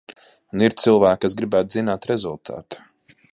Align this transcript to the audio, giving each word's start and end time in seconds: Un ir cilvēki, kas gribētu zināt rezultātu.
Un 0.55 0.63
ir 0.67 0.75
cilvēki, 0.83 1.21
kas 1.25 1.35
gribētu 1.41 1.75
zināt 1.75 2.09
rezultātu. 2.13 2.81